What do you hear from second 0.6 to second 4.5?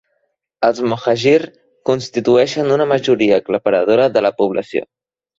Els mohajir constitueixen una majoria aclaparadora de la